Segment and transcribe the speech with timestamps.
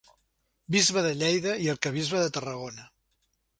[0.75, 2.91] Bisbe de Lleida i arquebisbe de Tarragona.